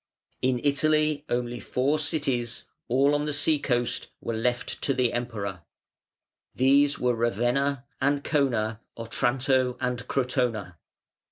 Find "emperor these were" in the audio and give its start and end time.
5.13-7.13